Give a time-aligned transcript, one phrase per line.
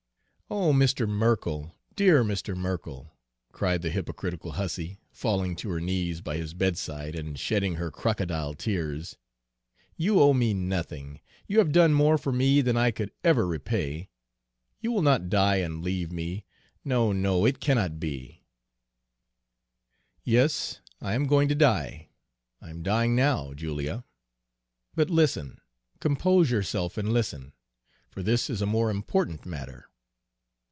[0.53, 1.07] "'Oh, Mr.
[1.07, 2.57] Merkell, dear Mr.
[2.57, 3.09] Merkell,'
[3.53, 8.53] cried the hypocritical hussy, falling to her knees by his bedside, and shedding her crocodile
[8.53, 9.15] tears,
[9.95, 11.21] 'you owe me nothing.
[11.47, 14.09] You have done more for me than I could ever repay.
[14.81, 16.43] You will not die and leave me,
[16.83, 18.43] no, no, it cannot be!'
[20.25, 22.09] "'Yes, I am going to die,
[22.59, 24.03] I am dying now, Julia.
[24.95, 25.61] But listen,
[26.01, 27.53] compose yourself and listen,
[28.09, 29.87] for this is a more important matter.